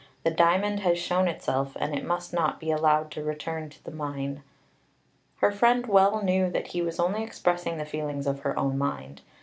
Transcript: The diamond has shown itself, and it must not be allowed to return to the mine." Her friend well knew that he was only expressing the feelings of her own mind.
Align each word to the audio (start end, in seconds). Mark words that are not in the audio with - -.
The 0.23 0.31
diamond 0.31 0.79
has 0.79 0.97
shown 0.97 1.27
itself, 1.27 1.77
and 1.79 1.93
it 1.93 2.03
must 2.03 2.33
not 2.33 2.59
be 2.59 2.71
allowed 2.71 3.11
to 3.11 3.23
return 3.23 3.69
to 3.69 3.83
the 3.83 3.91
mine." 3.91 4.41
Her 5.41 5.51
friend 5.51 5.85
well 5.85 6.23
knew 6.23 6.49
that 6.49 6.69
he 6.69 6.81
was 6.81 6.99
only 6.99 7.21
expressing 7.21 7.77
the 7.77 7.85
feelings 7.85 8.25
of 8.25 8.39
her 8.39 8.57
own 8.57 8.79
mind. 8.79 9.21